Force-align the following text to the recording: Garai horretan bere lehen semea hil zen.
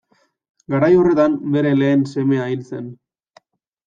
Garai 0.73 0.87
horretan 1.01 1.35
bere 1.55 1.73
lehen 1.81 2.01
semea 2.13 2.47
hil 2.55 2.65
zen. 2.71 2.89